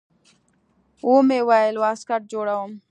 ومې 1.09 1.39
ويل 1.49 1.75
واسکټ 1.83 2.21
جوړوم. 2.31 2.71